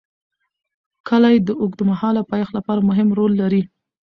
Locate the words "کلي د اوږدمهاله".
1.07-2.21